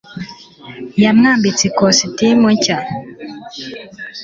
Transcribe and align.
yamwambitse 1.03 1.61
ikositimu 1.69 2.47
nshya 2.55 2.77